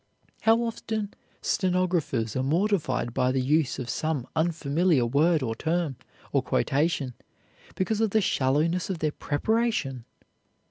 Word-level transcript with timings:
How 0.41 0.57
often 0.63 1.13
stenographers 1.43 2.35
are 2.35 2.41
mortified 2.41 3.13
by 3.13 3.31
the 3.31 3.39
use 3.39 3.77
of 3.77 3.87
some 3.87 4.25
unfamiliar 4.35 5.05
word 5.05 5.43
or 5.43 5.53
term, 5.53 5.95
or 6.31 6.41
quotation, 6.41 7.13
because 7.75 8.01
of 8.01 8.09
the 8.09 8.19
shallowness 8.19 8.89
of 8.89 8.97
their 8.97 9.11
preparation! 9.11 10.05